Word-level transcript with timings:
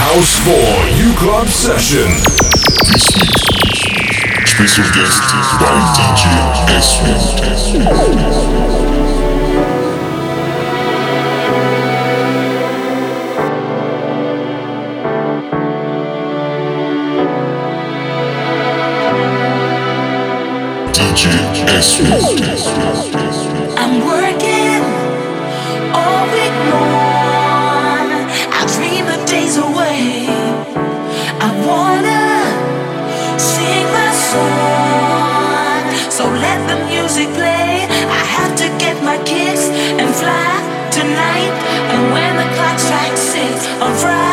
House 0.00 0.34
4 0.40 0.54
U 0.96 1.12
Club 1.14 1.46
session. 1.48 2.08
This 2.88 3.12
special 4.48 4.88
guest 4.96 5.20
by 5.60 5.76
DJ 5.94 6.24
S. 6.70 7.00
I'm 22.00 23.09
tonight. 41.10 41.52
And 41.92 42.12
when 42.12 42.32
the 42.36 42.48
clock 42.54 42.78
strikes 42.78 43.20
six 43.20 43.66
on 43.82 43.94
Friday 43.96 44.29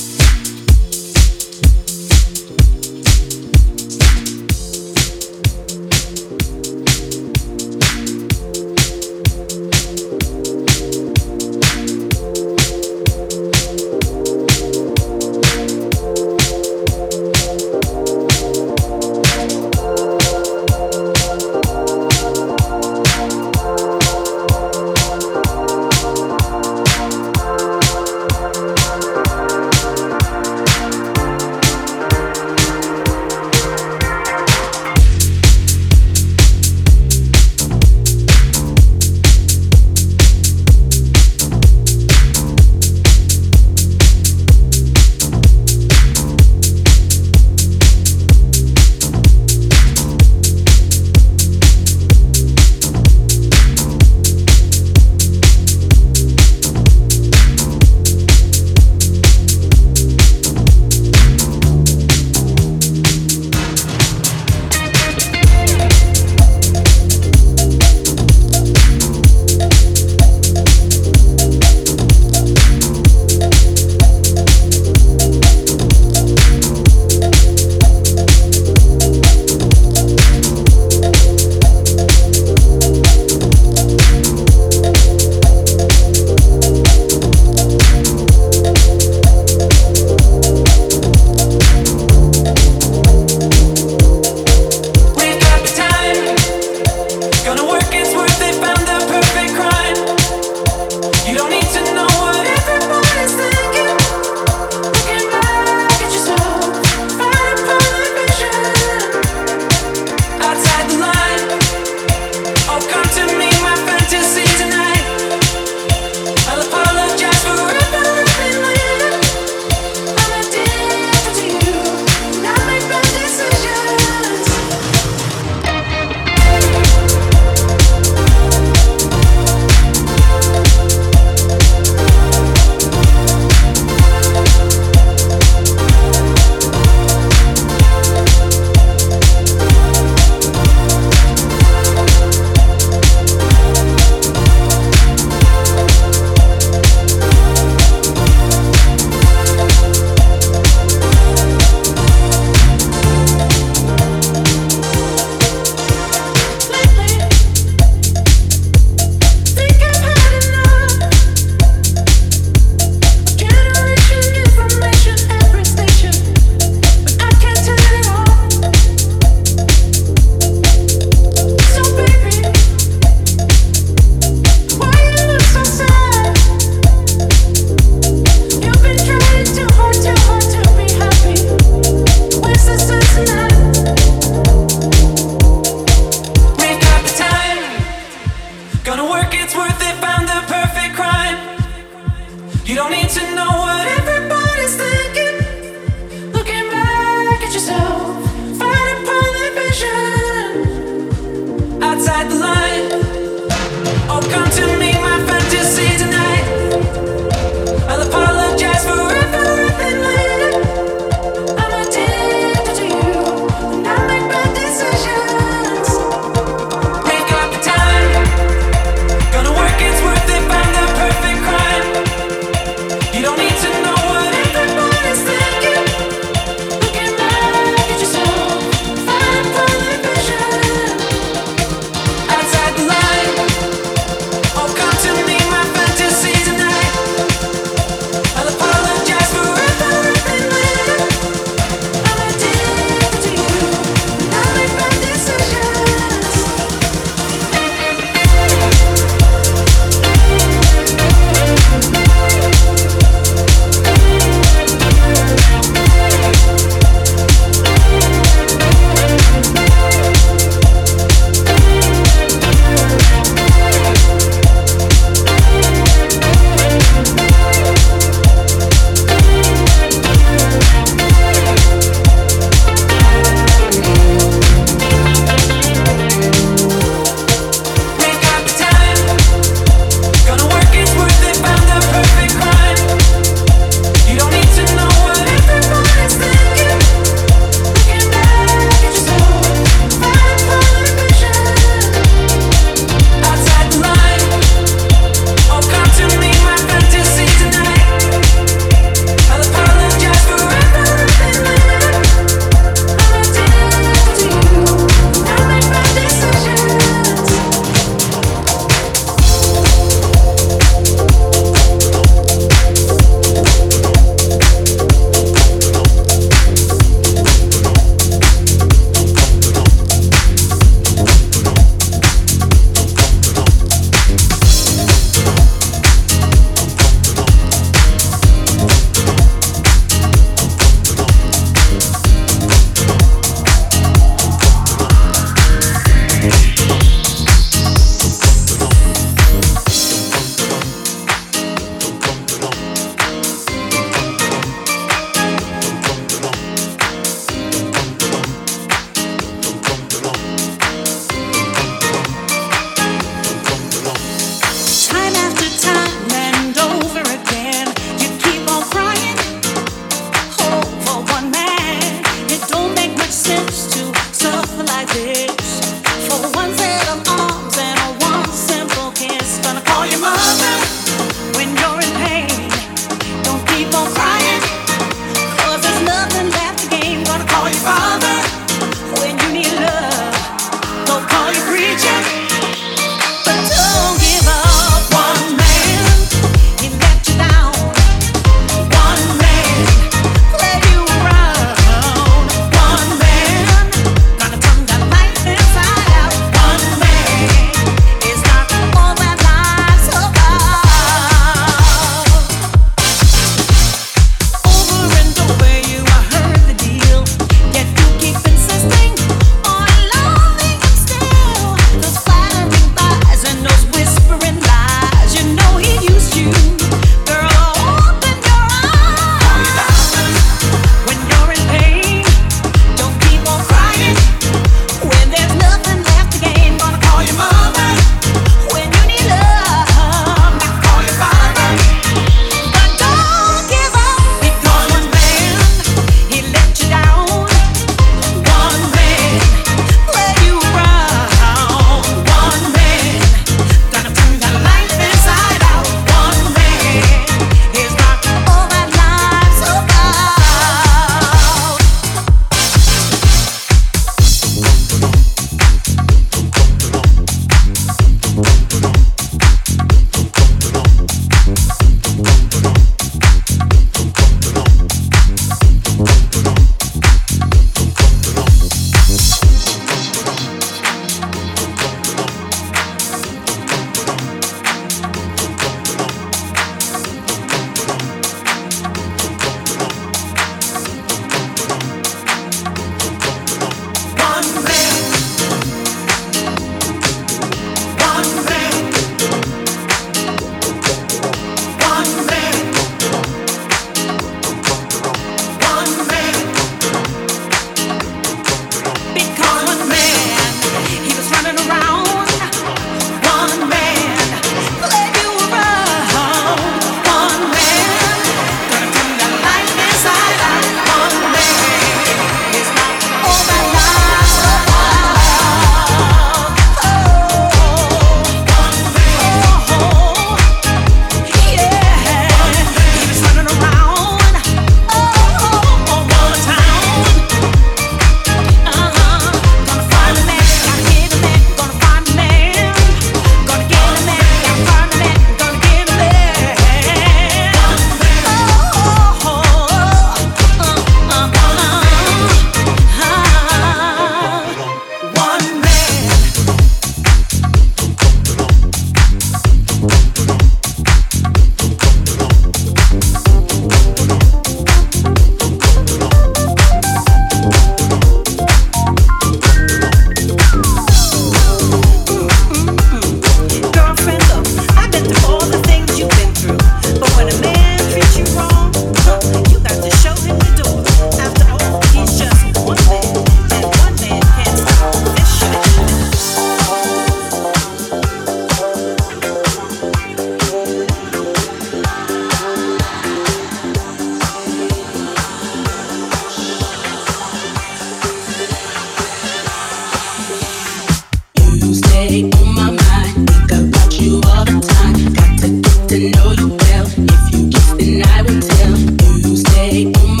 Tuesday. 599.01 600.00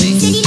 Music 0.00 0.37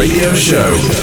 Radio 0.00 0.32
Show. 0.32 0.99